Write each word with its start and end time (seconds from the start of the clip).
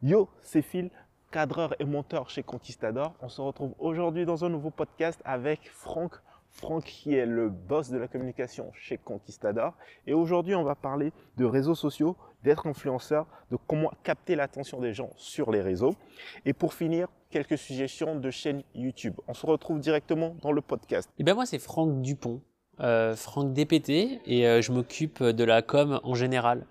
Yo, 0.00 0.28
c'est 0.42 0.62
Phil, 0.62 0.90
cadreur 1.32 1.74
et 1.80 1.84
monteur 1.84 2.30
chez 2.30 2.44
Conquistador. 2.44 3.14
On 3.20 3.28
se 3.28 3.40
retrouve 3.40 3.74
aujourd'hui 3.80 4.24
dans 4.24 4.44
un 4.44 4.48
nouveau 4.48 4.70
podcast 4.70 5.20
avec 5.24 5.68
Franck. 5.72 6.12
Franck 6.50 6.84
qui 6.84 7.16
est 7.16 7.26
le 7.26 7.48
boss 7.48 7.90
de 7.90 7.98
la 7.98 8.06
communication 8.06 8.70
chez 8.74 8.96
Conquistador. 8.96 9.74
Et 10.06 10.14
aujourd'hui, 10.14 10.54
on 10.54 10.62
va 10.62 10.76
parler 10.76 11.12
de 11.36 11.44
réseaux 11.44 11.74
sociaux, 11.74 12.16
d'être 12.44 12.68
influenceur, 12.68 13.26
de 13.50 13.58
comment 13.66 13.90
capter 14.04 14.36
l'attention 14.36 14.80
des 14.80 14.94
gens 14.94 15.10
sur 15.16 15.50
les 15.50 15.62
réseaux. 15.62 15.96
Et 16.44 16.52
pour 16.52 16.74
finir, 16.74 17.08
quelques 17.30 17.58
suggestions 17.58 18.14
de 18.14 18.30
chaînes 18.30 18.62
YouTube. 18.76 19.14
On 19.26 19.34
se 19.34 19.46
retrouve 19.46 19.80
directement 19.80 20.36
dans 20.42 20.52
le 20.52 20.60
podcast. 20.60 21.10
Et 21.18 21.24
ben 21.24 21.34
moi, 21.34 21.44
c'est 21.44 21.58
Franck 21.58 22.02
Dupont, 22.02 22.40
euh, 22.78 23.16
Franck 23.16 23.52
DPT, 23.52 24.20
et 24.26 24.46
euh, 24.46 24.62
je 24.62 24.70
m'occupe 24.70 25.24
de 25.24 25.42
la 25.42 25.60
com 25.60 25.98
en 26.04 26.14
général 26.14 26.68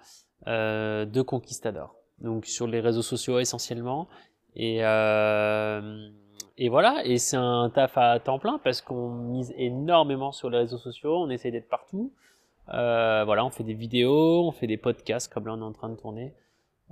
euh, 0.47 1.05
de 1.05 1.21
Conquistador 1.21 1.96
donc 2.19 2.45
sur 2.45 2.67
les 2.67 2.79
réseaux 2.79 3.01
sociaux 3.01 3.39
essentiellement. 3.39 4.07
Et, 4.55 4.79
euh, 4.81 6.09
et 6.57 6.69
voilà, 6.69 7.05
et 7.05 7.17
c'est 7.19 7.37
un 7.37 7.69
taf 7.69 7.97
à 7.97 8.19
temps 8.19 8.39
plein 8.39 8.59
parce 8.63 8.81
qu'on 8.81 9.09
mise 9.09 9.53
énormément 9.57 10.31
sur 10.31 10.49
les 10.49 10.57
réseaux 10.57 10.79
sociaux, 10.79 11.15
on 11.17 11.29
essaie 11.29 11.51
d'être 11.51 11.69
partout. 11.69 12.11
Euh, 12.73 13.23
voilà, 13.25 13.45
on 13.45 13.49
fait 13.49 13.63
des 13.63 13.75
vidéos, 13.75 14.47
on 14.47 14.51
fait 14.51 14.67
des 14.67 14.77
podcasts 14.77 15.31
comme 15.31 15.45
là 15.47 15.53
on 15.53 15.59
est 15.59 15.63
en 15.63 15.73
train 15.73 15.89
de 15.89 15.95
tourner. 15.95 16.33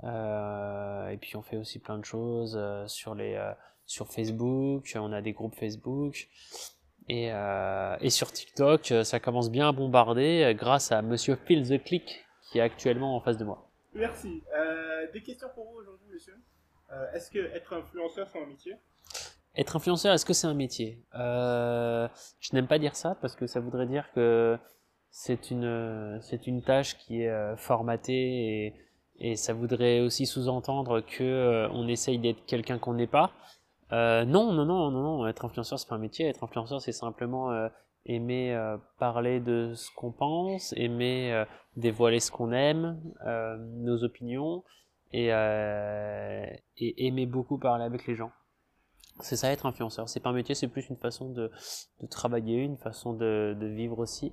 Euh, 0.04 1.08
et 1.08 1.16
puis 1.16 1.36
on 1.36 1.42
fait 1.42 1.56
aussi 1.56 1.78
plein 1.78 1.98
de 1.98 2.04
choses 2.04 2.54
euh, 2.56 2.86
sur 2.86 3.14
les 3.14 3.34
euh, 3.34 3.52
sur 3.86 4.08
Facebook, 4.08 4.92
on 4.96 5.12
a 5.12 5.20
des 5.20 5.32
groupes 5.32 5.54
Facebook. 5.54 6.28
Et, 7.08 7.30
euh, 7.32 7.96
et 8.00 8.10
sur 8.10 8.32
TikTok, 8.32 8.92
ça 9.04 9.20
commence 9.20 9.48
bien 9.48 9.68
à 9.68 9.72
bombarder 9.72 10.54
grâce 10.58 10.90
à 10.90 11.02
Monsieur 11.02 11.36
Phil 11.36 11.68
the 11.68 11.82
Click 11.82 12.24
qui 12.50 12.58
est 12.58 12.62
actuellement 12.62 13.16
en 13.16 13.20
face 13.20 13.36
de 13.36 13.44
moi. 13.44 13.65
Merci. 13.96 14.42
Euh, 14.54 15.10
des 15.12 15.22
questions 15.22 15.48
pour 15.54 15.64
vous 15.70 15.78
aujourd'hui, 15.80 16.06
monsieur. 16.12 16.36
Euh, 16.92 17.12
est-ce 17.14 17.30
que 17.30 17.38
être 17.38 17.72
influenceur, 17.72 18.28
c'est 18.30 18.38
un 18.40 18.46
métier? 18.46 18.76
Être 19.56 19.76
influenceur, 19.76 20.12
est-ce 20.12 20.26
que 20.26 20.34
c'est 20.34 20.46
un 20.46 20.54
métier? 20.54 21.02
Euh, 21.14 22.06
Je 22.40 22.54
n'aime 22.54 22.66
pas 22.66 22.78
dire 22.78 22.94
ça 22.94 23.16
parce 23.20 23.34
que 23.34 23.46
ça 23.46 23.58
voudrait 23.60 23.86
dire 23.86 24.12
que 24.12 24.58
c'est 25.10 25.50
une, 25.50 26.18
c'est 26.20 26.46
une 26.46 26.62
tâche 26.62 26.98
qui 26.98 27.22
est 27.22 27.30
euh, 27.30 27.56
formatée 27.56 28.12
et, 28.66 28.74
et 29.18 29.36
ça 29.36 29.54
voudrait 29.54 30.00
aussi 30.00 30.26
sous-entendre 30.26 31.00
que 31.00 31.24
euh, 31.24 31.68
on 31.70 31.88
essaye 31.88 32.18
d'être 32.18 32.44
quelqu'un 32.44 32.78
qu'on 32.78 32.94
n'est 32.94 33.06
pas. 33.06 33.32
Euh, 33.92 34.24
non, 34.26 34.52
non, 34.52 34.66
non, 34.66 34.90
non, 34.90 35.02
non. 35.02 35.26
Être 35.26 35.46
influenceur, 35.46 35.78
c'est 35.78 35.88
pas 35.88 35.94
un 35.94 35.98
métier. 35.98 36.28
Être 36.28 36.44
influenceur, 36.44 36.82
c'est 36.82 36.92
simplement 36.92 37.50
euh, 37.50 37.68
aimer 38.06 38.54
euh, 38.54 38.76
parler 38.98 39.40
de 39.40 39.74
ce 39.74 39.90
qu'on 39.94 40.12
pense, 40.12 40.72
aimer 40.76 41.32
euh, 41.32 41.44
dévoiler 41.76 42.20
ce 42.20 42.30
qu'on 42.30 42.52
aime, 42.52 43.00
euh, 43.26 43.56
nos 43.58 44.04
opinions, 44.04 44.64
et, 45.12 45.28
aimer 46.78 47.26
beaucoup 47.26 47.58
parler 47.58 47.84
avec 47.84 48.06
les 48.06 48.16
gens. 48.16 48.32
C'est 49.20 49.36
ça 49.36 49.50
être 49.50 49.64
influenceur. 49.64 50.08
C'est 50.08 50.20
pas 50.20 50.28
un 50.28 50.34
métier, 50.34 50.54
c'est 50.54 50.68
plus 50.68 50.88
une 50.90 50.98
façon 50.98 51.30
de, 51.30 51.50
travailler, 52.10 52.62
une 52.62 52.76
façon 52.76 53.14
de, 53.14 53.56
vivre 53.60 53.98
aussi. 53.98 54.32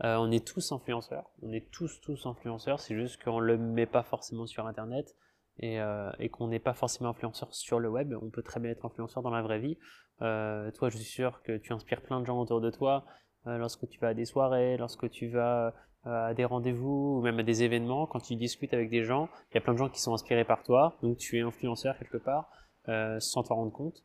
On 0.00 0.30
est 0.30 0.44
tous 0.46 0.72
influenceurs, 0.72 1.30
on 1.42 1.52
est 1.52 1.70
tous 1.70 2.00
tous 2.00 2.26
influenceurs, 2.26 2.80
c'est 2.80 2.94
juste 2.94 3.22
qu'on 3.22 3.38
le 3.38 3.56
met 3.56 3.86
pas 3.86 4.02
forcément 4.02 4.46
sur 4.46 4.66
internet 4.66 5.14
et, 5.60 5.78
et 6.18 6.28
qu'on 6.28 6.48
n'est 6.48 6.58
pas 6.58 6.74
forcément 6.74 7.10
influenceur 7.10 7.54
sur 7.54 7.78
le 7.78 7.88
web. 7.88 8.12
On 8.20 8.30
peut 8.30 8.42
très 8.42 8.58
bien 8.58 8.72
être 8.72 8.84
influenceur 8.84 9.22
dans 9.22 9.30
la 9.30 9.42
vraie 9.42 9.60
vie. 9.60 9.78
Euh, 10.22 10.70
toi, 10.72 10.88
je 10.88 10.96
suis 10.96 11.06
sûr 11.06 11.42
que 11.42 11.56
tu 11.56 11.72
inspires 11.72 12.02
plein 12.02 12.20
de 12.20 12.26
gens 12.26 12.40
autour 12.40 12.60
de 12.60 12.70
toi 12.70 13.04
euh, 13.46 13.58
lorsque 13.58 13.88
tu 13.88 13.98
vas 14.00 14.08
à 14.08 14.14
des 14.14 14.24
soirées, 14.24 14.76
lorsque 14.76 15.10
tu 15.10 15.28
vas 15.28 15.74
euh, 16.06 16.28
à 16.28 16.34
des 16.34 16.44
rendez-vous 16.44 17.18
ou 17.18 17.22
même 17.22 17.38
à 17.38 17.42
des 17.42 17.62
événements. 17.62 18.06
Quand 18.06 18.20
tu 18.20 18.36
discutes 18.36 18.72
avec 18.72 18.90
des 18.90 19.02
gens, 19.02 19.28
il 19.50 19.56
y 19.56 19.58
a 19.58 19.60
plein 19.60 19.72
de 19.72 19.78
gens 19.78 19.88
qui 19.88 20.00
sont 20.00 20.14
inspirés 20.14 20.44
par 20.44 20.62
toi, 20.62 20.96
donc 21.02 21.18
tu 21.18 21.38
es 21.38 21.42
influenceur 21.42 21.98
quelque 21.98 22.18
part 22.18 22.48
euh, 22.88 23.18
sans 23.18 23.42
t'en 23.42 23.56
rendre 23.56 23.72
compte. 23.72 24.04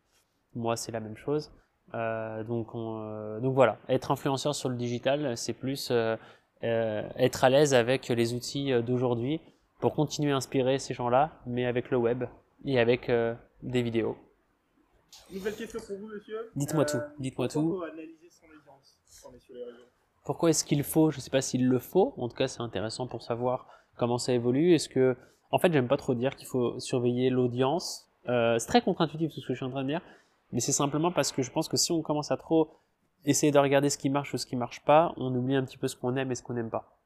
Moi, 0.55 0.75
c'est 0.75 0.91
la 0.91 0.99
même 0.99 1.15
chose. 1.15 1.51
Euh, 1.93 2.43
donc, 2.43 2.73
on, 2.73 3.01
euh, 3.03 3.39
donc 3.39 3.53
voilà, 3.53 3.77
être 3.87 4.11
influenceur 4.11 4.55
sur 4.55 4.69
le 4.69 4.75
digital, 4.75 5.37
c'est 5.37 5.53
plus 5.53 5.91
être 6.63 7.43
à 7.43 7.49
l'aise 7.49 7.73
avec 7.73 8.07
les 8.09 8.33
outils 8.33 8.71
d'aujourd'hui 8.83 9.41
pour 9.79 9.93
continuer 9.93 10.31
à 10.31 10.35
inspirer 10.35 10.77
ces 10.77 10.93
gens-là, 10.93 11.31
mais 11.45 11.65
avec 11.65 11.89
le 11.89 11.97
web 11.97 12.25
et 12.65 12.79
avec 12.79 13.11
des 13.63 13.81
vidéos. 13.81 14.15
Nouvelle 15.31 15.55
question 15.55 15.79
pour 15.79 15.97
vous, 15.97 16.07
monsieur. 16.07 16.49
Dites-moi 16.55 16.83
Euh, 16.83 16.85
tout, 16.85 17.21
dites-moi 17.21 17.47
tout. 17.47 17.61
Pourquoi 17.61 17.87
analyser 17.87 18.29
son 18.29 18.45
audience 18.47 18.97
quand 19.21 19.29
on 19.31 19.35
est 19.35 19.39
sur 19.39 19.53
les 19.55 19.63
réseaux 19.63 19.77
Pourquoi 20.25 20.49
est-ce 20.49 20.63
qu'il 20.65 20.83
faut 20.83 21.11
Je 21.11 21.19
sais 21.19 21.29
pas 21.29 21.41
s'il 21.41 21.67
le 21.67 21.79
faut. 21.79 22.13
En 22.17 22.27
tout 22.29 22.35
cas, 22.35 22.47
c'est 22.47 22.61
intéressant 22.61 23.07
pour 23.07 23.21
savoir 23.23 23.67
comment 23.97 24.17
ça 24.17 24.33
évolue. 24.33 24.73
Est-ce 24.73 24.89
que, 24.89 25.15
en 25.51 25.57
fait, 25.59 25.71
j'aime 25.71 25.87
pas 25.87 25.97
trop 25.97 26.15
dire 26.15 26.35
qu'il 26.35 26.47
faut 26.47 26.79
surveiller 26.79 27.29
l'audience. 27.29 28.07
Euh, 28.29 28.59
c'est 28.59 28.67
très 28.67 28.81
contre-intuitif 28.81 29.33
tout 29.33 29.41
ce 29.41 29.47
que 29.47 29.53
je 29.53 29.57
suis 29.57 29.65
en 29.65 29.71
train 29.71 29.83
de 29.83 29.87
dire, 29.87 30.01
mais 30.51 30.59
c'est 30.59 30.71
simplement 30.71 31.11
parce 31.11 31.31
que 31.31 31.41
je 31.41 31.51
pense 31.51 31.67
que 31.67 31.77
si 31.77 31.91
on 31.91 32.01
commence 32.01 32.31
à 32.31 32.37
trop 32.37 32.69
essayer 33.25 33.51
de 33.51 33.57
regarder 33.59 33.89
ce 33.89 33.97
qui 33.97 34.09
marche 34.09 34.33
ou 34.33 34.37
ce 34.37 34.45
qui 34.45 34.55
marche 34.55 34.83
pas, 34.85 35.13
on 35.17 35.33
oublie 35.35 35.55
un 35.55 35.63
petit 35.65 35.77
peu 35.77 35.87
ce 35.87 35.95
qu'on 35.95 36.15
aime 36.17 36.31
et 36.31 36.35
ce 36.35 36.43
qu'on 36.43 36.53
n'aime 36.53 36.69
pas. 36.69 36.97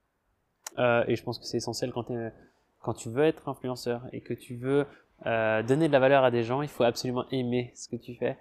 Euh, 0.77 1.03
et 1.07 1.15
je 1.15 1.23
pense 1.23 1.39
que 1.39 1.45
c'est 1.45 1.57
essentiel 1.57 1.93
quand 1.93 2.93
tu 2.93 3.09
veux 3.09 3.23
être 3.23 3.47
influenceur 3.47 4.01
et 4.11 4.19
que 4.21 4.33
tu 4.33 4.55
veux 4.55 4.85
euh, 5.25 5.63
donner 5.63 5.87
de 5.87 5.93
la 5.93 5.99
valeur 5.99 6.23
à 6.23 6.31
des 6.31 6.43
gens, 6.43 6.61
il 6.61 6.67
faut 6.67 6.83
absolument 6.83 7.25
aimer 7.31 7.71
ce 7.75 7.87
que 7.87 7.95
tu 7.95 8.15
fais 8.15 8.37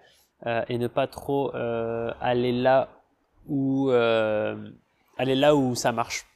euh, 0.46 0.64
et 0.68 0.76
ne 0.78 0.88
pas 0.88 1.06
trop 1.06 1.54
euh, 1.54 2.12
aller 2.20 2.52
là 2.52 2.88
où 3.46 3.90
aller 3.90 5.36
là 5.36 5.54
où 5.54 5.74
ça 5.74 5.92
marche. 5.92 6.26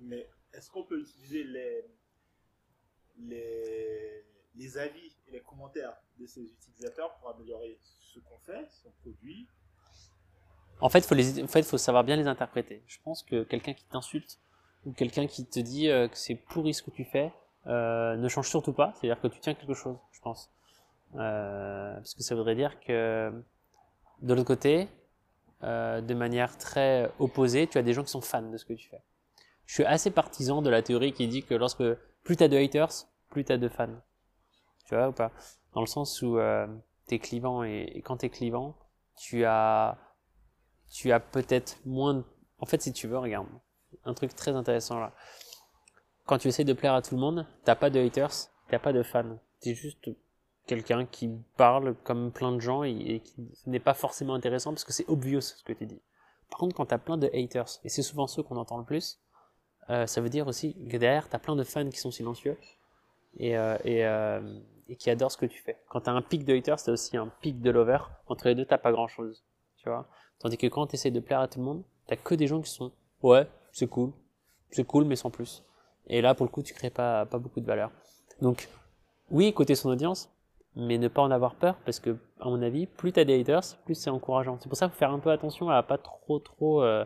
Mais 0.00 0.26
est-ce 0.52 0.70
qu'on 0.70 0.82
peut 0.82 1.00
utiliser 1.00 1.44
les, 1.44 1.84
les, 3.20 4.24
les 4.56 4.78
avis 4.78 5.12
et 5.28 5.32
les 5.32 5.40
commentaires 5.40 5.96
de 6.18 6.26
ces 6.26 6.42
utilisateurs 6.42 7.14
pour 7.16 7.30
améliorer 7.30 7.78
ce 7.82 8.18
qu'on 8.18 8.38
fait, 8.38 8.66
son 8.82 8.90
produit? 9.02 9.46
En 10.80 10.88
fait, 10.88 11.06
faut 11.06 11.14
les, 11.14 11.42
en 11.42 11.46
fait, 11.46 11.62
faut 11.62 11.78
savoir 11.78 12.04
bien 12.04 12.16
les 12.16 12.26
interpréter. 12.26 12.82
Je 12.86 12.98
pense 13.04 13.22
que 13.22 13.44
quelqu'un 13.44 13.74
qui 13.74 13.84
t'insulte 13.84 14.40
ou 14.84 14.92
quelqu'un 14.92 15.26
qui 15.26 15.46
te 15.46 15.60
dit 15.60 15.86
que 15.86 16.10
c'est 16.14 16.34
pourri 16.34 16.74
ce 16.74 16.82
que 16.82 16.90
tu 16.90 17.04
fais 17.04 17.32
euh, 17.66 18.16
ne 18.16 18.28
change 18.28 18.48
surtout 18.48 18.72
pas. 18.72 18.92
C'est-à-dire 18.94 19.20
que 19.20 19.28
tu 19.28 19.40
tiens 19.40 19.54
quelque 19.54 19.74
chose, 19.74 19.96
je 20.12 20.20
pense. 20.20 20.50
Euh, 21.14 21.94
parce 21.94 22.14
que 22.14 22.22
ça 22.22 22.34
voudrait 22.34 22.56
dire 22.56 22.78
que 22.80 23.32
de 24.22 24.34
l'autre 24.34 24.46
côté, 24.46 24.88
euh, 25.62 26.00
de 26.00 26.14
manière 26.14 26.58
très 26.58 27.10
opposée, 27.18 27.66
tu 27.66 27.78
as 27.78 27.82
des 27.82 27.92
gens 27.92 28.02
qui 28.02 28.10
sont 28.10 28.20
fans 28.20 28.42
de 28.42 28.56
ce 28.56 28.64
que 28.64 28.74
tu 28.74 28.88
fais. 28.88 29.00
Je 29.64 29.74
suis 29.74 29.84
assez 29.84 30.10
partisan 30.10 30.62
de 30.62 30.70
la 30.70 30.82
théorie 30.82 31.12
qui 31.12 31.26
dit 31.28 31.42
que 31.42 31.54
lorsque 31.54 31.84
plus 32.24 32.36
t'as 32.36 32.48
de 32.48 32.56
haters, 32.56 33.06
plus 33.30 33.44
t'as 33.44 33.56
de 33.56 33.68
fans. 33.68 34.00
Tu 34.84 34.94
vois 34.94 35.08
ou 35.08 35.12
pas? 35.12 35.32
Dans 35.72 35.80
le 35.80 35.86
sens 35.86 36.22
où 36.22 36.38
euh, 36.38 36.66
t'es 37.06 37.18
clivant 37.18 37.64
et, 37.64 38.02
quand 38.04 38.18
t'es 38.18 38.28
clivant, 38.28 38.76
tu 39.16 39.44
as 39.44 39.98
tu 40.90 41.10
as 41.10 41.20
peut-être 41.20 41.78
moins. 41.84 42.24
En 42.58 42.66
fait, 42.66 42.80
si 42.80 42.92
tu 42.92 43.08
veux, 43.08 43.18
regarde, 43.18 43.46
un 44.04 44.14
truc 44.14 44.34
très 44.34 44.52
intéressant 44.52 45.00
là. 45.00 45.12
Quand 46.26 46.38
tu 46.38 46.48
essaies 46.48 46.64
de 46.64 46.72
plaire 46.72 46.94
à 46.94 47.02
tout 47.02 47.14
le 47.14 47.20
monde, 47.20 47.46
t'as 47.64 47.76
pas 47.76 47.88
de 47.88 48.00
haters, 48.00 48.32
t'as 48.68 48.80
pas 48.80 48.92
de 48.92 49.04
fans. 49.04 49.38
T'es 49.60 49.74
juste 49.74 50.10
quelqu'un 50.66 51.06
qui 51.06 51.30
parle 51.56 51.94
comme 52.02 52.32
plein 52.32 52.50
de 52.50 52.58
gens 52.58 52.82
et, 52.82 53.20
qui 53.24 53.48
n'est 53.66 53.78
pas 53.78 53.94
forcément 53.94 54.34
intéressant 54.34 54.72
parce 54.72 54.84
que 54.84 54.92
c'est 54.92 55.08
obvious 55.08 55.40
ce 55.40 55.62
que 55.62 55.72
tu 55.72 55.86
dis. 55.86 56.00
Par 56.50 56.58
contre, 56.58 56.74
quand 56.74 56.86
t'as 56.86 56.98
plein 56.98 57.16
de 57.16 57.30
haters, 57.32 57.78
et 57.84 57.88
c'est 57.88 58.02
souvent 58.02 58.26
ceux 58.26 58.42
qu'on 58.42 58.56
entend 58.56 58.76
le 58.76 58.84
plus, 58.84 59.20
euh, 59.88 60.06
ça 60.06 60.20
veut 60.20 60.28
dire 60.28 60.48
aussi 60.48 60.74
que 60.88 60.96
derrière, 60.96 61.28
t'as 61.28 61.38
plein 61.38 61.54
de 61.54 61.62
fans 61.62 61.88
qui 61.88 61.98
sont 61.98 62.10
silencieux 62.10 62.58
et, 63.38 63.56
euh, 63.56 63.76
euh, 63.86 64.58
et 64.88 64.96
qui 64.96 65.10
adorent 65.10 65.30
ce 65.30 65.36
que 65.36 65.46
tu 65.46 65.62
fais. 65.62 65.78
Quand 65.88 66.02
t'as 66.02 66.12
un 66.12 66.22
pic 66.22 66.44
de 66.44 66.56
haters, 66.56 66.82
t'as 66.82 66.92
aussi 66.92 67.16
un 67.16 67.28
pic 67.40 67.60
de 67.60 67.70
lovers. 67.70 68.10
Entre 68.26 68.48
les 68.48 68.56
deux, 68.56 68.64
t'as 68.64 68.78
pas 68.78 68.90
grand 68.90 69.06
chose. 69.06 69.44
Tu 69.76 69.88
vois 69.88 70.08
Tandis 70.40 70.58
que 70.58 70.66
quand 70.66 70.88
tu 70.88 70.96
essaies 70.96 71.12
de 71.12 71.20
plaire 71.20 71.40
à 71.40 71.46
tout 71.46 71.60
le 71.60 71.64
monde, 71.64 71.84
t'as 72.08 72.16
que 72.16 72.34
des 72.34 72.48
gens 72.48 72.60
qui 72.60 72.70
sont 72.70 72.90
ouais, 73.22 73.48
c'est 73.70 73.86
cool, 73.86 74.12
c'est 74.70 74.84
cool, 74.84 75.04
mais 75.04 75.16
sans 75.16 75.30
plus. 75.30 75.62
Et 76.08 76.20
là, 76.20 76.34
pour 76.34 76.46
le 76.46 76.50
coup, 76.50 76.62
tu 76.62 76.74
crées 76.74 76.90
pas, 76.90 77.26
pas 77.26 77.38
beaucoup 77.38 77.60
de 77.60 77.66
valeur. 77.66 77.90
Donc, 78.40 78.68
oui, 79.30 79.46
écouter 79.46 79.74
son 79.74 79.90
audience, 79.90 80.30
mais 80.76 80.98
ne 80.98 81.08
pas 81.08 81.22
en 81.22 81.30
avoir 81.30 81.54
peur, 81.54 81.76
parce 81.84 82.00
que, 82.00 82.16
à 82.40 82.48
mon 82.48 82.62
avis, 82.62 82.86
plus 82.86 83.12
t'as 83.12 83.24
des 83.24 83.40
haters, 83.40 83.76
plus 83.84 83.94
c'est 83.94 84.10
encourageant. 84.10 84.58
C'est 84.60 84.68
pour 84.68 84.78
ça 84.78 84.86
qu'il 84.86 84.92
faut 84.92 84.98
faire 84.98 85.10
un 85.10 85.18
peu 85.18 85.30
attention 85.30 85.70
à 85.70 85.82
pas 85.82 85.98
trop, 85.98 86.38
trop. 86.38 86.82
Euh, 86.82 87.04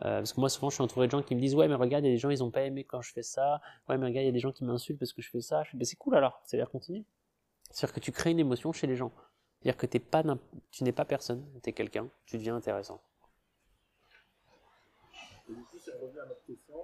euh, 0.00 0.20
parce 0.20 0.32
que 0.32 0.40
moi, 0.40 0.48
souvent, 0.48 0.70
je 0.70 0.74
suis 0.74 0.82
entouré 0.82 1.06
de 1.06 1.10
gens 1.10 1.22
qui 1.22 1.34
me 1.34 1.40
disent 1.40 1.54
ouais, 1.54 1.66
mais 1.68 1.74
regarde, 1.74 2.04
il 2.04 2.08
y 2.08 2.10
a 2.10 2.14
des 2.14 2.18
gens, 2.18 2.30
ils 2.30 2.44
ont 2.44 2.50
pas 2.50 2.62
aimé 2.62 2.84
quand 2.84 3.02
je 3.02 3.12
fais 3.12 3.22
ça. 3.22 3.60
Ouais, 3.88 3.98
mais 3.98 4.06
regarde, 4.06 4.22
il 4.22 4.26
y 4.26 4.30
a 4.30 4.32
des 4.32 4.38
gens 4.38 4.52
qui 4.52 4.64
m'insultent 4.64 4.98
parce 4.98 5.12
que 5.12 5.20
je 5.20 5.28
fais 5.28 5.40
ça. 5.40 5.64
Je 5.64 5.70
fais, 5.70 5.76
bah, 5.76 5.84
c'est 5.84 5.96
cool 5.96 6.14
alors, 6.14 6.40
c'est-à-dire 6.44 6.70
continue. 6.70 7.04
C'est-à-dire 7.70 7.94
que 7.94 8.00
tu 8.00 8.12
crées 8.12 8.30
une 8.30 8.38
émotion 8.38 8.72
chez 8.72 8.86
les 8.86 8.96
gens. 8.96 9.12
C'est-à-dire 9.60 9.76
que 9.76 9.86
t'es 9.86 9.98
pas, 9.98 10.22
tu 10.70 10.84
n'es 10.84 10.92
pas 10.92 11.04
personne, 11.04 11.44
tu 11.62 11.70
es 11.70 11.72
quelqu'un, 11.72 12.08
tu 12.26 12.38
deviens 12.38 12.54
intéressant. 12.54 13.00
Et 15.50 15.54
du 15.54 15.62
coup, 15.64 15.78
c'est 15.80 15.92
revenu 16.00 16.20
à 16.20 16.26
notre 16.26 16.44
question. 16.44 16.76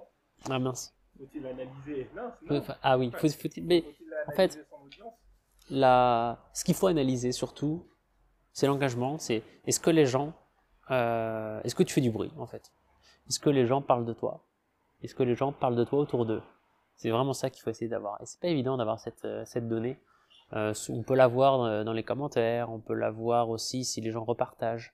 Ah 0.49 0.59
mince. 0.59 0.93
Faut-il 1.17 1.45
analyser? 1.47 2.09
Non, 2.15 2.31
non. 2.49 2.63
Ah 2.83 2.97
oui, 2.97 3.11
faut, 3.15 3.29
faut, 3.29 3.47
mais 3.61 3.83
en 4.27 4.31
fait- 4.31 4.59
la, 5.69 6.37
ce 6.53 6.63
qu'il 6.63 6.75
faut 6.75 6.87
analyser 6.87 7.31
surtout, 7.31 7.87
c'est 8.53 8.67
l'engagement, 8.67 9.17
c'est 9.17 9.43
est-ce 9.65 9.79
que 9.79 9.89
les 9.89 10.05
gens, 10.05 10.33
euh, 10.91 11.59
est-ce 11.63 11.75
que 11.75 11.83
tu 11.83 11.93
fais 11.93 12.01
du 12.01 12.11
bruit 12.11 12.31
en 12.37 12.45
fait? 12.45 12.71
Est-ce 13.27 13.39
que 13.39 13.49
les 13.49 13.65
gens 13.65 13.81
parlent 13.81 14.05
de 14.05 14.13
toi? 14.13 14.45
Est-ce 15.01 15.15
que 15.15 15.23
les 15.23 15.35
gens 15.35 15.51
parlent 15.51 15.75
de 15.75 15.83
toi 15.83 15.99
autour 15.99 16.25
d'eux? 16.25 16.43
C'est 16.95 17.09
vraiment 17.09 17.33
ça 17.33 17.49
qu'il 17.49 17.61
faut 17.63 17.69
essayer 17.69 17.89
d'avoir. 17.89 18.21
Et 18.21 18.25
c'est 18.25 18.39
pas 18.39 18.47
évident 18.47 18.77
d'avoir 18.77 18.99
cette, 18.99 19.25
euh, 19.25 19.43
cette 19.45 19.67
donnée. 19.67 19.97
Euh, 20.53 20.73
on 20.89 21.01
peut 21.01 21.15
la 21.15 21.27
voir 21.27 21.83
dans 21.83 21.93
les 21.93 22.03
commentaires, 22.03 22.71
on 22.71 22.79
peut 22.79 22.93
la 22.93 23.09
voir 23.09 23.49
aussi 23.49 23.83
si 23.83 23.99
les 24.01 24.11
gens 24.11 24.23
repartagent. 24.23 24.93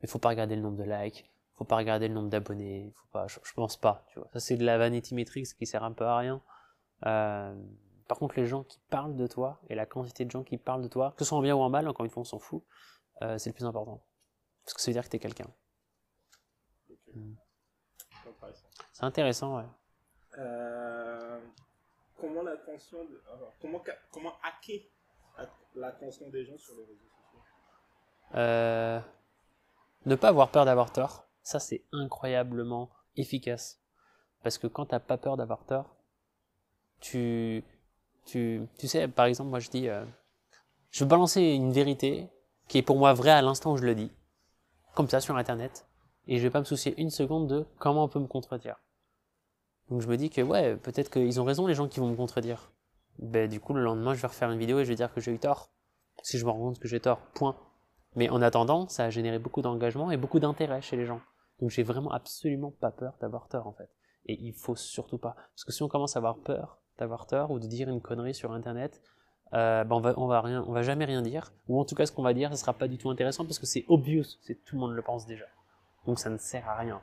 Mais 0.00 0.08
faut 0.08 0.18
pas 0.20 0.28
regarder 0.30 0.54
le 0.56 0.62
nombre 0.62 0.78
de 0.78 0.84
likes, 0.84 1.28
faut 1.62 1.68
pas 1.68 1.76
regarder 1.76 2.08
le 2.08 2.14
nombre 2.14 2.28
d'abonnés, 2.28 2.92
faut 2.96 3.06
pas, 3.12 3.26
je, 3.28 3.38
pense 3.54 3.76
pas, 3.76 4.04
tu 4.08 4.18
vois. 4.18 4.28
Ça 4.32 4.40
c'est 4.40 4.56
de 4.56 4.64
la 4.64 4.78
vanity 4.78 5.14
metrics 5.14 5.54
qui 5.56 5.66
sert 5.66 5.84
un 5.84 5.92
peu 5.92 6.04
à 6.04 6.16
rien. 6.16 6.42
Euh, 7.06 7.54
par 8.08 8.18
contre, 8.18 8.38
les 8.38 8.46
gens 8.46 8.64
qui 8.64 8.78
parlent 8.90 9.16
de 9.16 9.26
toi 9.26 9.60
et 9.68 9.74
la 9.74 9.86
quantité 9.86 10.24
de 10.24 10.30
gens 10.30 10.42
qui 10.44 10.58
parlent 10.58 10.82
de 10.82 10.88
toi, 10.88 11.12
que 11.16 11.24
ce 11.24 11.28
soit 11.28 11.38
en 11.38 11.42
bien 11.42 11.54
ou 11.54 11.60
en 11.60 11.70
mal, 11.70 11.88
encore 11.88 12.04
une 12.04 12.10
fois, 12.10 12.22
on 12.22 12.24
s'en 12.24 12.38
fout, 12.38 12.62
euh, 13.22 13.38
c'est 13.38 13.50
le 13.50 13.54
plus 13.54 13.64
important. 13.64 14.04
Parce 14.64 14.74
que 14.74 14.80
ça 14.80 14.90
veut 14.90 14.94
dire 14.94 15.04
que 15.04 15.08
tu 15.08 15.16
es 15.16 15.18
quelqu'un. 15.18 15.48
Hmm. 17.14 17.34
C'est 18.92 19.04
intéressant, 19.04 19.56
ouais. 19.56 19.64
Euh, 20.38 21.40
comment 22.18 22.42
l'attention, 22.42 22.98
comment, 23.60 23.82
comment 24.10 24.32
hacker 24.42 24.80
l'attention 25.74 26.28
des 26.30 26.44
gens 26.44 26.58
sur 26.58 26.74
les 26.74 26.84
réseaux 26.84 27.08
sociaux? 27.08 27.40
Euh, 28.34 29.00
Ne 30.04 30.14
pas 30.16 30.28
avoir 30.28 30.50
peur 30.50 30.64
d'avoir 30.64 30.92
tort, 30.92 31.26
ça 31.42 31.58
c'est 31.58 31.84
incroyablement 31.92 32.90
efficace. 33.16 33.80
Parce 34.42 34.58
que 34.58 34.66
quand 34.66 34.86
tu 34.86 34.94
n'as 34.94 35.00
pas 35.00 35.18
peur 35.18 35.36
d'avoir 35.36 35.64
tort, 35.64 35.96
tu, 37.00 37.64
tu, 38.24 38.62
tu 38.78 38.88
sais, 38.88 39.08
par 39.08 39.26
exemple, 39.26 39.50
moi 39.50 39.60
je 39.60 39.70
dis, 39.70 39.88
euh, 39.88 40.04
je 40.90 41.04
veux 41.04 41.08
balancer 41.08 41.40
une 41.42 41.72
vérité 41.72 42.28
qui 42.68 42.78
est 42.78 42.82
pour 42.82 42.96
moi 42.96 43.12
vraie 43.12 43.30
à 43.30 43.42
l'instant 43.42 43.72
où 43.72 43.76
je 43.76 43.84
le 43.84 43.94
dis, 43.94 44.10
comme 44.94 45.08
ça 45.08 45.20
sur 45.20 45.36
Internet, 45.36 45.86
et 46.26 46.38
je 46.38 46.42
vais 46.42 46.50
pas 46.50 46.60
me 46.60 46.64
soucier 46.64 46.94
une 47.00 47.10
seconde 47.10 47.48
de 47.48 47.66
comment 47.78 48.04
on 48.04 48.08
peut 48.08 48.20
me 48.20 48.26
contredire. 48.26 48.76
Donc 49.90 50.00
je 50.00 50.08
me 50.08 50.16
dis 50.16 50.30
que 50.30 50.40
ouais, 50.40 50.76
peut-être 50.76 51.10
qu'ils 51.10 51.40
ont 51.40 51.44
raison 51.44 51.66
les 51.66 51.74
gens 51.74 51.88
qui 51.88 52.00
vont 52.00 52.08
me 52.08 52.16
contredire. 52.16 52.72
Ben 53.18 53.48
du 53.48 53.60
coup 53.60 53.74
le 53.74 53.82
lendemain 53.82 54.14
je 54.14 54.22
vais 54.22 54.28
refaire 54.28 54.50
une 54.50 54.58
vidéo 54.58 54.78
et 54.78 54.84
je 54.84 54.88
vais 54.88 54.94
dire 54.94 55.12
que 55.12 55.20
j'ai 55.20 55.32
eu 55.32 55.38
tort. 55.38 55.70
Si 56.22 56.38
je 56.38 56.46
me 56.46 56.50
rends 56.50 56.58
compte 56.58 56.78
que 56.78 56.88
j'ai 56.88 57.00
tort, 57.00 57.18
point. 57.34 57.56
Mais 58.14 58.28
en 58.28 58.42
attendant, 58.42 58.88
ça 58.88 59.04
a 59.04 59.10
généré 59.10 59.38
beaucoup 59.38 59.62
d'engagement 59.62 60.10
et 60.10 60.16
beaucoup 60.16 60.38
d'intérêt 60.38 60.82
chez 60.82 60.96
les 60.96 61.06
gens. 61.06 61.20
Donc 61.62 61.70
j'ai 61.70 61.84
vraiment 61.84 62.10
absolument 62.10 62.72
pas 62.72 62.90
peur 62.90 63.16
d'avoir 63.20 63.46
tort 63.46 63.68
en 63.68 63.72
fait. 63.72 63.88
Et 64.26 64.36
il 64.42 64.52
faut 64.52 64.74
surtout 64.74 65.16
pas. 65.16 65.36
Parce 65.36 65.64
que 65.64 65.70
si 65.70 65.84
on 65.84 65.88
commence 65.88 66.16
à 66.16 66.18
avoir 66.18 66.38
peur 66.38 66.80
d'avoir 66.98 67.28
tort 67.28 67.52
ou 67.52 67.60
de 67.60 67.68
dire 67.68 67.88
une 67.88 68.00
connerie 68.00 68.34
sur 68.34 68.50
internet, 68.50 69.00
euh, 69.54 69.84
ben 69.84 69.94
on 70.16 70.26
va 70.26 70.42
va 70.42 70.82
jamais 70.82 71.04
rien 71.04 71.22
dire. 71.22 71.52
Ou 71.68 71.78
en 71.78 71.84
tout 71.84 71.94
cas 71.94 72.04
ce 72.04 72.10
qu'on 72.10 72.24
va 72.24 72.34
dire, 72.34 72.50
ce 72.50 72.56
sera 72.56 72.72
pas 72.72 72.88
du 72.88 72.98
tout 72.98 73.10
intéressant 73.10 73.44
parce 73.44 73.60
que 73.60 73.66
c'est 73.66 73.84
obvious, 73.86 74.24
c'est 74.40 74.56
tout 74.64 74.74
le 74.74 74.80
monde 74.80 74.94
le 74.94 75.02
pense 75.02 75.24
déjà. 75.24 75.44
Donc 76.04 76.18
ça 76.18 76.30
ne 76.30 76.36
sert 76.36 76.68
à 76.68 76.78
rien. 76.78 77.00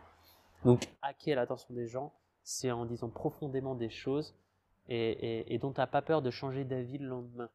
Donc 0.65 0.89
hacker 1.03 1.37
l'attention 1.37 1.73
des 1.73 1.87
gens, 1.87 2.11
c'est 2.43 2.69
en 2.69 2.83
disant 2.85 3.09
profondément 3.09 3.75
des 3.75 3.89
choses 3.89 4.35
et, 4.89 5.57
dont 5.61 5.71
tu 5.71 5.79
n'as 5.79 5.87
pas 5.87 6.01
peur 6.01 6.21
de 6.21 6.31
changer 6.31 6.65
d'avis 6.65 6.97
le 6.97 7.07
lendemain. 7.07 7.49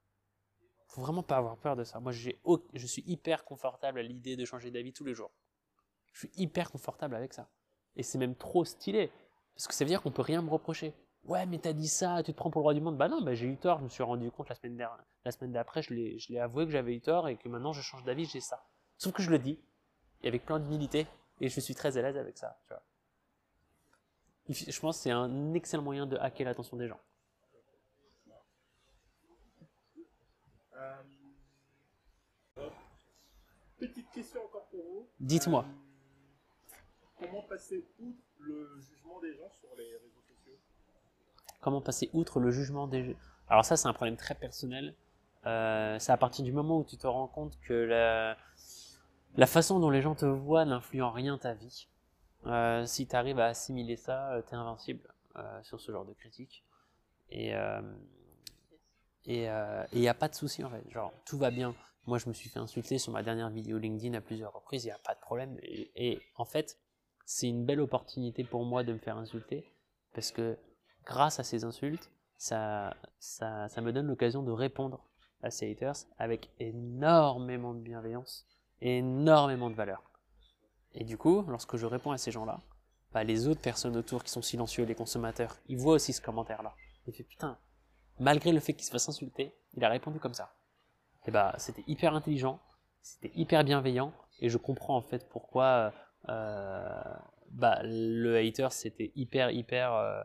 faut 0.87 1.03
vraiment 1.03 1.23
pas 1.23 1.37
avoir 1.37 1.59
peur 1.59 1.77
de 1.77 1.85
ça. 1.85 2.01
Moi, 2.01 2.13
je 2.13 2.87
suis 2.87 3.05
hyper 3.07 3.45
confortable 3.45 3.99
à 3.99 4.03
l'idée 4.03 4.37
de 4.37 4.45
changer 4.47 4.71
d'avis 4.71 4.95
tous 4.95 5.05
les 5.05 5.13
jours. 5.13 5.33
Je 6.15 6.21
suis 6.21 6.31
hyper 6.37 6.71
confortable 6.71 7.15
avec 7.15 7.35
ça. 7.35 7.49
Et 7.97 8.03
c'est 8.03 8.19
même 8.19 8.37
trop 8.37 8.65
stylé. 8.65 9.13
Parce 9.55 9.67
que 9.67 9.75
ça 9.75 9.85
veut 9.85 9.89
dire 9.89 10.01
qu'on 10.01 10.11
peut 10.11 10.23
rien 10.23 10.41
me 10.43 10.49
reprocher. 10.49 10.95
Ouais, 11.25 11.45
mais 11.47 11.59
t'as 11.59 11.73
dit 11.73 11.89
ça, 11.89 12.23
tu 12.23 12.33
te 12.33 12.37
prends 12.37 12.51
pour 12.51 12.61
le 12.61 12.65
roi 12.65 12.75
du 12.75 12.81
monde. 12.81 12.97
Bah 12.97 13.09
non, 13.09 13.21
bah 13.23 13.35
j'ai 13.35 13.47
eu 13.47 13.57
tort. 13.57 13.79
Je 13.79 13.85
me 13.85 13.89
suis 13.89 14.03
rendu 14.03 14.31
compte 14.31 14.49
la 14.49 14.55
semaine, 14.55 14.77
dernière, 14.77 15.05
la 15.25 15.33
semaine 15.33 15.53
d'après, 15.53 15.83
je 15.83 15.93
l'ai, 15.93 16.39
avoué 16.39 16.67
que 16.67 16.71
j'avais 16.71 16.95
eu 16.95 17.01
tort 17.01 17.29
et 17.29 17.37
que 17.37 17.49
maintenant 17.49 17.73
je 17.73 17.83
change 17.83 18.05
d'avis, 18.05 18.27
j'ai 18.27 18.41
ça. 18.41 18.65
Sauf 18.99 19.13
que 19.13 19.23
je 19.23 19.31
le 19.31 19.39
dis, 19.39 19.59
et 20.23 20.29
avec 20.29 20.45
plein 20.45 20.61
d'humilité, 20.61 21.07
et 21.41 21.49
je 21.49 21.61
suis 21.61 21.75
très 21.75 21.97
à 21.99 22.03
l'aise 22.03 22.17
avec 22.17 22.39
ça. 22.39 22.59
Tu 22.67 22.75
vois. 22.75 22.83
Je 24.51 24.81
pense 24.81 24.99
que 24.99 25.03
c'est 25.05 25.11
un 25.11 25.55
excellent 25.55 25.83
moyen 25.83 26.07
de 26.07 26.17
hacker 26.17 26.47
l'attention 26.47 26.77
des 26.77 26.89
gens. 26.89 27.01
Euh, 30.77 31.03
petite 33.79 34.11
question 34.11 34.45
encore 34.45 34.67
pour 34.67 34.83
vous. 34.83 35.09
Dites-moi. 35.19 35.65
Euh, 35.67 35.84
comment 37.19 37.43
passer 37.43 37.85
outre 38.01 38.19
le 38.41 38.81
jugement 38.81 39.21
des 39.21 39.35
gens 39.35 39.51
sur 39.61 39.69
les 39.77 39.97
réseaux 39.97 40.23
sociaux 40.29 40.59
Comment 41.61 41.81
passer 41.81 42.11
outre 42.13 42.41
le 42.41 42.51
jugement 42.51 42.87
des 42.87 43.05
gens? 43.05 43.19
Alors 43.49 43.65
ça, 43.65 43.77
c'est 43.77 43.89
un 43.89 43.93
problème 43.93 44.17
très 44.17 44.35
personnel. 44.35 44.95
Euh, 45.47 45.99
c'est 45.99 46.13
à 46.13 46.17
partir 46.17 46.45
du 46.45 46.53
moment 46.53 46.79
où 46.79 46.85
tu 46.85 46.97
te 46.97 47.07
rends 47.07 47.29
compte 47.29 47.59
que 47.61 48.37
la, 49.35 49.47
façon 49.47 49.79
dont 49.79 49.91
les 49.91 50.01
gens 50.01 50.15
te 50.15 50.25
voient 50.25 50.65
n'influe 50.65 51.03
en 51.03 51.11
rien 51.11 51.37
ta 51.39 51.55
vie. 51.55 51.89
Euh, 52.47 52.85
si 52.87 53.07
tu 53.07 53.17
arrives 53.17 53.41
à 53.41 53.47
assimiler 53.47 53.97
ça, 53.97 54.33
euh, 54.33 54.43
tu 54.43 54.53
es 54.53 54.55
invincible 54.55 55.09
euh, 55.37 55.63
sur 55.63 55.81
ce 55.81 55.93
genre 55.93 56.05
de 56.05 56.13
critique. 56.13 56.65
Et 57.31 57.55
il 59.27 60.01
n'y 60.01 60.09
a 60.09 60.15
pas 60.15 60.29
de 60.29 60.35
souci 60.35 60.63
en 60.65 60.71
fait. 60.71 60.89
Genre, 60.91 61.13
tout 61.27 61.39
va 61.39 61.51
bien. 61.51 61.75
Moi, 62.07 62.19
je 62.19 62.29
me 62.29 62.35
suis 62.35 62.51
fait 62.51 62.59
insulter 62.59 62.99
sur 62.99 63.13
ma 63.13 63.23
dernière 63.23 63.49
vidéo 63.49 63.79
LinkedIn 63.79 64.15
à 64.15 64.21
plusieurs 64.21 64.53
reprises, 64.53 64.85
il 64.85 64.89
n'y 64.89 64.93
a 64.93 64.99
pas 64.99 65.15
de 65.15 65.21
problème. 65.21 65.57
Et, 65.63 66.21
en 66.37 66.45
fait, 66.45 66.79
c'est 67.25 67.49
une 67.49 67.65
belle 67.65 67.81
opportunité 67.81 68.45
pour 68.45 68.65
moi 68.65 68.85
de 68.85 68.93
me 68.93 68.99
faire 68.99 69.17
insulter 69.17 69.73
parce 70.15 70.31
que 70.31 70.59
grâce 71.05 71.41
à 71.41 71.45
ces 71.45 71.65
insultes, 71.65 72.11
ça, 72.37 72.95
ça, 73.19 73.69
ça 73.69 73.81
me 73.81 73.93
donne 73.93 74.07
l'occasion 74.07 74.43
de 74.43 74.53
répondre 74.53 75.05
à 75.43 75.51
ces 75.51 75.71
haters 75.71 75.97
avec 76.19 76.51
énormément 76.59 77.75
de 77.75 77.81
bienveillance, 77.81 78.47
énormément 78.81 79.71
de 79.71 79.75
valeur. 79.75 80.03
Et 80.95 81.05
du 81.05 81.19
coup, 81.19 81.43
lorsque 81.49 81.77
je 81.77 81.87
réponds 81.87 82.13
à 82.13 82.19
ces 82.19 82.31
gens-là, 82.31 82.61
bah, 83.13 83.25
les 83.25 83.47
autres 83.47 83.61
personnes 83.61 83.97
autour 83.97 84.25
qui 84.25 84.31
sont 84.31 84.43
silencieux, 84.43 84.85
les 84.85 84.95
consommateurs, 84.95 85.57
ils 85.69 85.79
voient 85.79 85.95
aussi 85.95 86.13
ce 86.13 86.21
commentaire-là. 86.21 86.75
Ils 87.07 87.13
font 87.13 87.23
putain, 87.23 87.59
malgré 88.19 88.53
le 88.53 88.61
fait 88.61 88.73
qu'il 88.73 88.85
se 88.85 88.91
fasse 88.91 89.09
insulter, 89.09 89.55
il 89.75 89.85
a 89.85 89.89
répondu 89.89 90.19
comme 90.19 90.35
ça. 90.35 90.55
Et 91.27 91.31
bah, 91.31 91.55
c'était 91.59 91.85
hyper 91.87 92.15
intelligent, 92.15 92.61
c'était 93.03 93.33
hyper 93.35 93.65
bienveillant, 93.65 94.13
et 94.41 94.49
je 94.49 94.59
comprends 94.59 94.97
en 94.97 95.03
fait 95.03 95.29
pourquoi 95.29 95.65
euh, 95.65 95.91
bah, 96.27 97.81
le 97.85 98.37
hater 98.37 98.69
c'était 98.71 99.13
hyper 99.15 99.51
hyper 99.51 99.95
euh, 99.95 100.23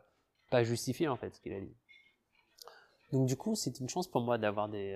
pas 0.49 0.63
justifié 0.63 1.07
en 1.07 1.15
fait 1.15 1.35
ce 1.35 1.41
qu'il 1.41 1.53
a 1.53 1.59
dit. 1.59 1.75
Donc 3.11 3.27
du 3.27 3.35
coup, 3.35 3.55
c'est 3.55 3.79
une 3.79 3.89
chance 3.89 4.07
pour 4.07 4.21
moi 4.21 4.37
d'avoir 4.37 4.69
des, 4.69 4.95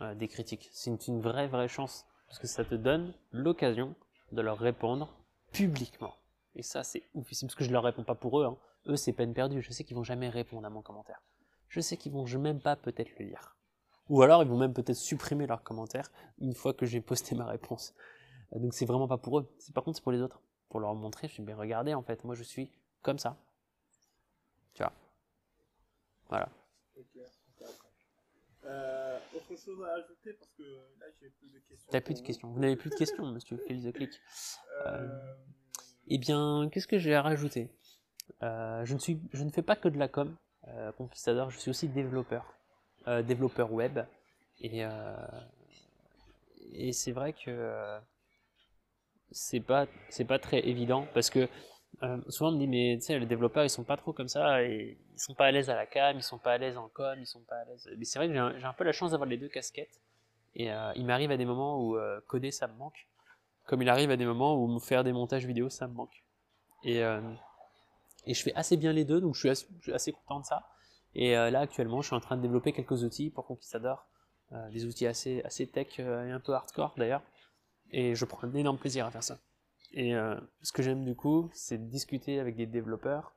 euh, 0.00 0.14
des 0.14 0.28
critiques. 0.28 0.68
C'est 0.72 1.06
une, 1.08 1.20
vraie 1.20 1.48
vraie 1.48 1.68
chance 1.68 2.06
parce 2.28 2.38
que 2.38 2.46
ça 2.46 2.64
te 2.64 2.74
donne 2.74 3.12
l'occasion 3.30 3.94
de 4.32 4.42
leur 4.42 4.58
répondre 4.58 5.14
publiquement. 5.52 6.14
Et 6.54 6.62
ça, 6.62 6.82
c'est 6.82 7.04
oufissime, 7.14 7.48
parce 7.48 7.56
que 7.56 7.64
je 7.64 7.70
leur 7.70 7.84
réponds 7.84 8.04
pas 8.04 8.14
pour 8.14 8.40
eux. 8.40 8.46
Hein. 8.46 8.56
Eux, 8.86 8.96
c'est 8.96 9.12
peine 9.12 9.34
perdue. 9.34 9.62
Je 9.62 9.70
sais 9.72 9.84
qu'ils 9.84 9.96
vont 9.96 10.04
jamais 10.04 10.28
répondre 10.28 10.66
à 10.66 10.70
mon 10.70 10.82
commentaire. 10.82 11.22
Je 11.68 11.80
sais 11.80 11.96
qu'ils 11.96 12.12
vont 12.12 12.24
même 12.38 12.60
pas 12.60 12.76
peut-être 12.76 13.10
le 13.18 13.26
lire. 13.26 13.56
Ou 14.08 14.22
alors, 14.22 14.42
ils 14.42 14.48
vont 14.48 14.56
même 14.56 14.72
peut-être 14.72 14.96
supprimer 14.96 15.46
leur 15.46 15.62
commentaire 15.62 16.10
une 16.38 16.54
fois 16.54 16.72
que 16.72 16.86
j'ai 16.86 17.00
posté 17.00 17.34
ma 17.34 17.46
réponse. 17.46 17.94
Euh, 18.54 18.58
donc, 18.58 18.74
c'est 18.74 18.86
vraiment 18.86 19.08
pas 19.08 19.18
pour 19.18 19.38
eux. 19.38 19.48
Par 19.74 19.84
contre, 19.84 19.96
c'est 19.96 20.02
pour 20.02 20.12
les 20.12 20.20
autres. 20.20 20.40
Pour 20.68 20.80
leur 20.80 20.94
montrer, 20.94 21.28
je 21.28 21.34
suis 21.34 21.42
bien 21.42 21.56
regardé, 21.56 21.94
en 21.94 22.02
fait, 22.02 22.24
moi, 22.24 22.34
je 22.34 22.42
suis 22.42 22.70
comme 23.02 23.18
ça. 23.18 23.36
Tu 24.74 24.82
vois. 24.82 24.92
Voilà. 26.28 26.48
Euh, 28.66 29.18
autre 29.34 29.56
chose 29.56 29.84
à 29.84 29.94
ajouter? 29.94 30.32
Parce 30.32 30.50
que 30.58 30.62
là 30.98 31.06
j'ai 31.20 31.30
plus 31.30 31.48
de 31.48 31.58
questions. 31.60 31.88
T'as 31.90 32.00
plus 32.00 32.14
de 32.14 32.20
questions. 32.20 32.48
Vous 32.48 32.58
n'avez 32.58 32.76
plus 32.76 32.90
de 32.90 32.96
questions, 32.96 33.24
monsieur 33.26 33.56
Félix 33.68 33.92
Click. 33.94 34.20
Euh. 34.86 35.34
Eh 36.08 36.18
bien, 36.18 36.68
qu'est-ce 36.70 36.86
que 36.88 36.98
j'ai 36.98 37.14
à 37.14 37.22
rajouter? 37.22 37.70
Euh, 38.42 38.84
je, 38.84 38.94
ne 38.94 38.98
suis, 38.98 39.20
je 39.32 39.44
ne 39.44 39.50
fais 39.50 39.62
pas 39.62 39.76
que 39.76 39.88
de 39.88 39.98
la 39.98 40.08
com, 40.08 40.36
Conquistador, 40.96 41.50
je 41.50 41.58
suis 41.58 41.70
aussi 41.70 41.88
développeur, 41.88 42.44
développeur 43.06 43.72
web. 43.72 44.00
Et, 44.58 44.82
et 46.72 46.92
c'est 46.92 47.12
vrai 47.12 47.32
que 47.32 48.00
c'est 49.30 49.60
pas, 49.60 49.86
c'est 50.08 50.24
pas 50.24 50.38
très 50.38 50.60
évident 50.60 51.06
parce 51.14 51.30
que 51.30 51.48
euh, 52.02 52.18
souvent 52.28 52.50
on 52.50 52.52
me 52.54 52.58
dit 52.58 52.68
mais 52.68 52.96
tu 52.98 53.06
sais 53.06 53.18
les 53.18 53.26
développeurs 53.26 53.64
ils 53.64 53.70
sont 53.70 53.84
pas 53.84 53.96
trop 53.96 54.12
comme 54.12 54.28
ça 54.28 54.62
et 54.62 54.98
ils 55.14 55.18
sont 55.18 55.34
pas 55.34 55.46
à 55.46 55.50
l'aise 55.50 55.70
à 55.70 55.74
la 55.74 55.86
cam, 55.86 56.16
ils 56.16 56.22
sont 56.22 56.38
pas 56.38 56.52
à 56.52 56.58
l'aise 56.58 56.76
en 56.76 56.88
com, 56.88 57.16
ils 57.18 57.26
sont 57.26 57.40
pas 57.40 57.56
à 57.56 57.64
l'aise. 57.64 57.88
Mais 57.96 58.04
c'est 58.04 58.18
vrai 58.18 58.28
que 58.28 58.34
j'ai 58.34 58.66
un, 58.66 58.72
peu 58.74 58.84
la 58.84 58.92
chance 58.92 59.12
d'avoir 59.12 59.28
les 59.28 59.38
deux 59.38 59.48
casquettes 59.48 60.00
et 60.54 60.70
euh, 60.70 60.92
il 60.94 61.06
m'arrive 61.06 61.30
à 61.30 61.36
des 61.36 61.44
moments 61.44 61.80
où 61.80 61.96
euh, 61.96 62.20
coder 62.26 62.50
ça 62.50 62.66
me 62.66 62.74
manque, 62.74 63.08
comme 63.64 63.82
il 63.82 63.88
arrive 63.88 64.10
à 64.10 64.16
des 64.16 64.26
moments 64.26 64.62
où 64.62 64.78
faire 64.78 65.04
des 65.04 65.12
montages 65.12 65.46
vidéo 65.46 65.68
ça 65.70 65.88
me 65.88 65.94
manque. 65.94 66.22
Et 66.84 67.00
et 68.28 68.34
je 68.34 68.42
fais 68.42 68.54
assez 68.54 68.76
bien 68.76 68.92
les 68.92 69.04
deux 69.04 69.20
donc 69.20 69.34
je 69.34 69.54
suis 69.54 69.92
assez, 69.92 70.12
content 70.12 70.40
de 70.40 70.44
ça. 70.44 70.68
Et 71.14 71.32
là 71.32 71.60
actuellement 71.60 72.02
je 72.02 72.08
suis 72.08 72.16
en 72.16 72.20
train 72.20 72.36
de 72.36 72.42
développer 72.42 72.72
quelques 72.72 73.02
outils 73.02 73.30
pour 73.30 73.46
Conquistador, 73.46 74.06
des 74.70 74.84
outils 74.84 75.06
assez 75.06 75.42
assez 75.42 75.66
tech 75.66 75.98
et 75.98 76.02
un 76.02 76.40
peu 76.40 76.52
hardcore 76.52 76.94
d'ailleurs. 76.96 77.22
Et 77.90 78.14
je 78.14 78.24
prends 78.24 78.46
un 78.46 78.54
énorme 78.54 78.78
plaisir 78.78 79.06
à 79.06 79.10
faire 79.10 79.22
ça. 79.22 79.38
Et 79.92 80.14
euh, 80.14 80.38
ce 80.62 80.72
que 80.72 80.82
j'aime 80.82 81.04
du 81.04 81.14
coup, 81.14 81.50
c'est 81.52 81.88
discuter 81.88 82.40
avec 82.40 82.56
des 82.56 82.66
développeurs 82.66 83.34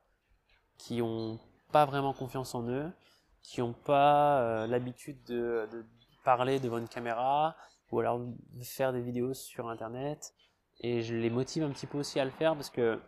qui 0.78 1.00
ont 1.02 1.38
pas 1.72 1.84
vraiment 1.84 2.12
confiance 2.12 2.54
en 2.54 2.68
eux, 2.68 2.90
qui 3.42 3.60
n'ont 3.60 3.72
pas 3.72 4.40
euh, 4.40 4.66
l'habitude 4.66 5.22
de, 5.24 5.68
de, 5.72 5.84
parler 6.24 6.60
devant 6.60 6.76
une 6.76 6.88
caméra 6.88 7.56
ou 7.90 7.98
alors 7.98 8.18
de 8.18 8.62
faire 8.62 8.92
des 8.92 9.00
vidéos 9.00 9.32
sur 9.32 9.68
internet. 9.68 10.34
Et 10.80 11.02
je 11.02 11.14
les 11.14 11.30
motive 11.30 11.62
un 11.62 11.70
petit 11.70 11.86
peu 11.86 11.98
aussi 11.98 12.20
à 12.20 12.24
le 12.24 12.30
faire 12.30 12.54
parce 12.54 12.68
que 12.70 13.00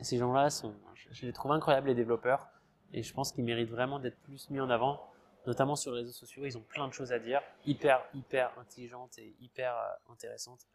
ces 0.00 0.16
gens-là 0.16 0.48
sont, 0.48 0.74
je 1.10 1.26
les 1.26 1.32
trouve 1.32 1.52
incroyables 1.52 1.88
les 1.88 1.94
développeurs 1.94 2.48
et 2.92 3.02
je 3.02 3.12
pense 3.12 3.32
qu'ils 3.32 3.44
méritent 3.44 3.70
vraiment 3.70 3.98
d'être 3.98 4.18
plus 4.22 4.48
mis 4.50 4.60
en 4.60 4.70
avant 4.70 5.00
notamment 5.48 5.74
sur 5.74 5.92
les 5.92 6.00
réseaux 6.00 6.12
sociaux. 6.12 6.44
Ils 6.44 6.56
ont 6.56 6.62
plein 6.62 6.86
de 6.86 6.92
choses 6.92 7.10
à 7.10 7.18
dire, 7.18 7.42
hyper, 7.66 8.04
hyper 8.14 8.56
intelligentes 8.58 9.18
et 9.18 9.34
hyper 9.40 9.76
euh, 9.76 10.12
intéressantes. 10.12 10.66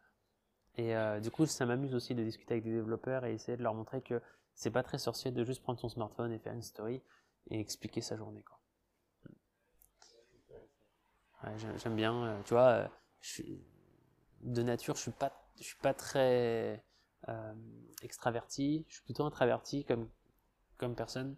Et 0.75 0.96
euh, 0.96 1.20
du 1.20 1.30
coup, 1.32 1.46
ça 1.46 1.65
m'amuse 1.65 1.94
aussi 1.94 2.15
de 2.15 2.24
discuter 2.24 2.56
avec 2.56 2.63
des 2.63 2.74
développeurs 2.74 3.24
et 3.25 3.34
essayer 3.34 3.56
de 3.56 3.63
leur 3.63 3.75
montrer 3.75 4.01
que 4.01 4.20
c'est 4.56 4.72
pas 4.72 4.84
très 4.84 4.98
sorcier 4.98 5.32
de 5.32 5.44
juste 5.44 5.62
prendre 5.62 5.80
son 5.80 5.89
smartphone 5.89 6.32
et 6.32 6.39
faire 6.39 6.53
une 6.53 6.63
story 6.63 7.01
et 7.50 7.60
expliquer 7.60 8.01
sa 8.01 8.18
journée. 8.18 8.42
Quoi. 8.42 8.60
J'aime 11.77 11.96
bien, 11.96 12.25
euh, 12.25 12.42
tu 12.46 12.53
vois, 12.53 12.70
euh, 12.70 12.88
de 14.42 14.63
nature, 14.63 14.96
je 14.96 15.01
suis 15.01 15.12
pas, 15.12 15.32
je 15.58 15.63
suis 15.63 15.77
pas 15.77 15.94
très 15.94 16.84
euh, 17.30 17.53
extraverti. 18.01 18.86
Je 18.88 18.96
suis 18.96 19.03
plutôt 19.03 19.25
introverti 19.25 19.86
comme, 19.86 20.10
comme 20.77 20.96
personne. 20.96 21.36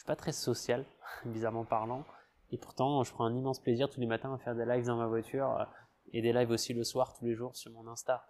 Suis 0.00 0.06
pas 0.06 0.16
très 0.16 0.32
social, 0.32 0.84
bizarrement 1.26 1.64
parlant. 1.64 2.04
Et 2.52 2.56
pourtant, 2.56 3.04
je 3.04 3.12
prends 3.12 3.26
un 3.26 3.36
immense 3.36 3.60
plaisir 3.60 3.88
tous 3.88 4.00
les 4.00 4.06
matins 4.06 4.34
à 4.34 4.38
faire 4.38 4.54
des 4.54 4.64
lives 4.64 4.86
dans 4.86 4.96
ma 4.96 5.06
voiture 5.06 5.60
euh, 5.60 5.64
et 6.12 6.22
des 6.22 6.32
lives 6.32 6.50
aussi 6.50 6.72
le 6.74 6.84
soir, 6.84 7.14
tous 7.16 7.26
les 7.26 7.34
jours 7.34 7.54
sur 7.54 7.70
mon 7.72 7.86
Insta. 7.86 8.24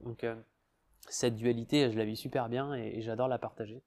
Donc, 0.00 0.24
euh, 0.24 0.36
cette 1.08 1.36
dualité, 1.36 1.90
je 1.90 1.98
la 1.98 2.04
vis 2.04 2.16
super 2.16 2.48
bien 2.48 2.74
et, 2.74 3.02
j'adore 3.02 3.28
la 3.28 3.38
partager. 3.38 3.82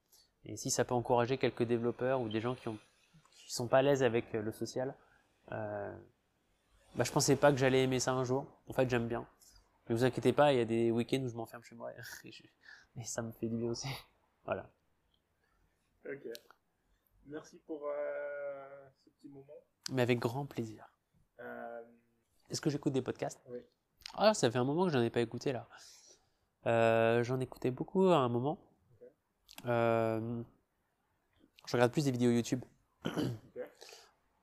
Et 0.46 0.58
si 0.58 0.70
ça 0.70 0.86
peut 0.86 0.94
encourager 0.94 1.38
quelques 1.38 1.64
développeurs 1.64 2.22
ou 2.22 2.30
des 2.30 2.42
gens 2.42 2.56
qui 2.56 2.68
ont 2.68 2.78
qui 3.32 3.54
sont 3.54 3.68
pas 3.68 3.78
à 3.78 3.82
l'aise 3.82 4.04
avec 4.04 4.36
euh, 4.36 4.42
le 4.42 4.52
social, 4.52 4.94
bah, 5.50 7.04
je 7.04 7.12
pensais 7.12 7.38
pas 7.38 7.52
que 7.52 7.58
j'allais 7.58 7.84
aimer 7.84 8.00
ça 8.02 8.12
un 8.12 8.26
jour. 8.26 8.46
En 8.68 8.74
fait, 8.74 8.90
j'aime 8.90 9.08
bien. 9.08 9.26
Mais 9.88 9.96
vous 9.96 10.04
inquiétez 10.04 10.34
pas, 10.34 10.52
il 10.52 10.60
y 10.60 10.62
a 10.62 10.66
des 10.66 10.92
week-ends 10.92 11.22
où 11.24 11.30
je 11.30 11.36
m'enferme 11.36 11.64
chez 11.64 11.76
moi 11.76 11.92
et, 12.26 12.32
je- 12.32 12.44
et 13.00 13.04
ça 13.06 13.22
me 13.22 13.32
fait 13.32 13.48
du 13.48 13.56
bien 13.56 13.70
aussi. 13.70 13.88
Voilà. 14.46 14.70
Ok. 16.06 16.28
Merci 17.28 17.60
pour 17.68 17.82
euh, 17.86 18.90
ce 19.04 19.10
petit 19.10 19.28
moment. 19.28 19.54
Mais 19.92 20.02
avec 20.02 20.20
grand 20.20 20.46
plaisir. 20.46 20.90
Euh, 21.42 21.82
Est-ce 22.50 22.62
que 22.62 22.70
j'écoute 22.70 22.94
des 22.94 23.02
podcasts? 23.02 23.42
Oui. 23.48 23.60
Ah, 24.14 24.34
ça 24.34 24.50
fait 24.50 24.58
un 24.58 24.64
moment 24.64 24.86
que 24.86 24.92
j'en 24.92 25.02
ai 25.02 25.10
pas 25.10 25.20
écouté 25.20 25.52
là. 25.52 25.68
Euh, 26.66 27.24
j'en 27.24 27.40
écoutais 27.40 27.72
beaucoup 27.72 28.06
à 28.08 28.18
un 28.18 28.30
moment. 28.30 28.58
Euh, 29.66 30.42
je 31.66 31.74
regarde 31.74 31.92
plus 31.92 32.06
des 32.06 32.12
vidéos 32.12 32.32
YouTube. 32.32 32.64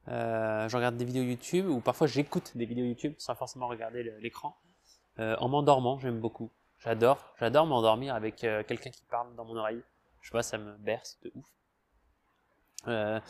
Je 0.07 0.77
regarde 0.77 0.97
des 0.99 1.07
vidéos 1.07 1.23
YouTube 1.23 1.67
ou 1.67 1.81
parfois 1.81 2.07
j'écoute 2.07 2.55
des 2.55 2.67
vidéos 2.67 2.85
YouTube 2.85 3.15
sans 3.17 3.35
forcément 3.35 3.69
regarder 3.69 4.03
l'écran. 4.21 4.55
En 5.17 5.49
m'endormant, 5.49 5.99
j'aime 5.99 6.21
beaucoup. 6.21 6.51
J'adore, 6.79 7.33
j'adore 7.41 7.65
m'endormir 7.65 8.15
avec 8.15 8.37
quelqu'un 8.37 8.91
qui 8.91 9.03
parle 9.05 9.35
dans 9.35 9.47
mon 9.47 9.57
oreille. 9.57 9.83
Je 10.21 10.31
vois, 10.31 10.43
ça 10.43 10.59
me 10.59 10.77
berce 10.77 11.19
de 11.23 11.33
ouf. 11.35 11.47
Euh, 12.89 13.21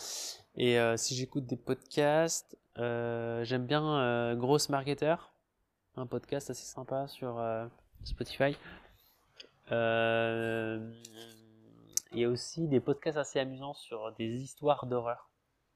et 0.57 0.79
euh, 0.79 0.97
si 0.97 1.15
j'écoute 1.15 1.47
des 1.47 1.57
podcasts, 1.57 2.59
euh, 2.79 3.45
j'aime 3.45 3.67
bien 3.67 3.99
euh, 3.99 4.35
Gross 4.35 4.69
Marketer, 4.69 5.17
un 5.97 6.07
podcast 6.07 6.51
assez 6.51 6.67
sympa 6.67 7.07
sur 7.07 7.43
Spotify. 8.05 8.57
Il 9.71 9.81
y 12.21 12.25
a 12.25 12.29
aussi 12.29 12.69
des 12.69 12.81
podcasts 12.81 13.19
assez 13.19 13.41
amusants 13.41 13.75
sur 13.75 14.13
des 14.13 14.27
histoires 14.27 14.87
d'horreur. 14.87 15.31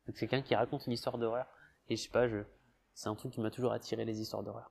C'est 0.06 0.14
quelqu'un 0.14 0.42
qui 0.42 0.54
raconte 0.54 0.86
une 0.86 0.92
histoire 0.92 1.18
d'horreur. 1.18 1.46
Et 1.88 1.96
je 1.96 2.02
sais 2.02 2.08
pas, 2.08 2.28
je... 2.28 2.38
c'est 2.94 3.08
un 3.08 3.14
truc 3.14 3.32
qui 3.32 3.40
m'a 3.40 3.50
toujours 3.50 3.72
attiré 3.72 4.04
les 4.04 4.20
histoires 4.20 4.42
d'horreur. 4.42 4.70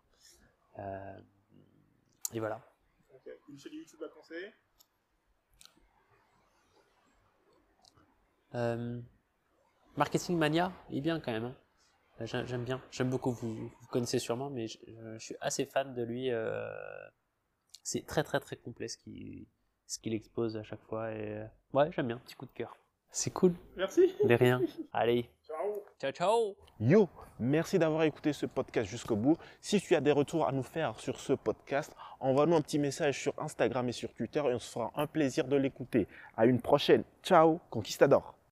Et 2.33 2.39
voilà. 2.39 2.61
Une 3.49 3.57
chaîne 3.57 3.73
YouTube 3.73 4.03
à 4.03 4.09
conseiller? 4.09 4.53
Euh, 8.55 8.99
Marketing 9.95 10.37
Mania, 10.37 10.71
il 10.89 10.99
est 10.99 11.01
bien 11.01 11.19
quand 11.19 11.31
même. 11.31 11.45
hein. 11.45 11.55
J'ai- 12.25 12.45
J'aime 12.47 12.63
bien, 12.63 12.81
j'aime 12.91 13.09
beaucoup. 13.09 13.31
Vous, 13.31 13.53
vous 13.55 13.87
connaissez 13.91 14.17
sûrement, 14.19 14.49
mais 14.49 14.67
je, 14.67 14.77
je 14.87 15.17
suis 15.23 15.35
assez 15.39 15.65
fan 15.65 15.93
de 15.93 16.01
lui. 16.03 16.31
euh, 16.31 16.67
C'est 17.83 18.05
très 18.05 18.23
très 18.23 18.39
très 18.39 18.55
complet 18.57 18.87
ce 18.87 18.97
qu'il 18.97 19.45
ce 19.85 19.99
qu'il 19.99 20.13
expose 20.13 20.57
à 20.57 20.63
chaque 20.63 20.81
fois. 20.83 21.11
Et 21.13 21.37
euh, 21.37 21.45
ouais, 21.73 21.91
j'aime 21.91 22.07
bien, 22.07 22.17
petit 22.17 22.35
coup 22.35 22.45
de 22.45 22.51
cœur. 22.51 22.75
C'est 23.11 23.31
cool, 23.31 23.53
Merci. 23.77 24.13
de 24.23 24.33
rien. 24.33 24.61
Allez. 24.93 25.29
Ciao 25.99 26.11
ciao 26.11 26.55
Yo, 26.79 27.09
merci 27.39 27.79
d'avoir 27.79 28.03
écouté 28.03 28.31
ce 28.31 28.45
podcast 28.45 28.87
jusqu'au 28.87 29.15
bout. 29.15 29.37
Si 29.61 29.81
tu 29.81 29.95
as 29.95 30.01
des 30.01 30.11
retours 30.11 30.47
à 30.47 30.51
nous 30.51 30.63
faire 30.63 30.99
sur 30.99 31.19
ce 31.19 31.33
podcast, 31.33 31.91
envoie-nous 32.19 32.55
un 32.55 32.61
petit 32.61 32.77
message 32.77 33.19
sur 33.19 33.33
Instagram 33.39 33.89
et 33.89 33.93
sur 33.93 34.13
Twitter 34.13 34.39
et 34.39 34.53
on 34.53 34.59
se 34.59 34.71
fera 34.71 34.91
un 34.95 35.07
plaisir 35.07 35.47
de 35.47 35.55
l'écouter. 35.55 36.07
À 36.35 36.45
une 36.45 36.61
prochaine. 36.61 37.03
Ciao, 37.23 37.59
Conquistador. 37.71 38.35